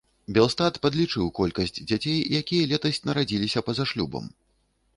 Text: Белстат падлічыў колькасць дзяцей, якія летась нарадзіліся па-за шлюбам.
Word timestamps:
Белстат 0.35 0.79
падлічыў 0.85 1.27
колькасць 1.41 1.75
дзяцей, 1.89 2.17
якія 2.41 2.63
летась 2.73 3.03
нарадзіліся 3.11 3.65
па-за 3.69 3.89
шлюбам. 3.93 4.25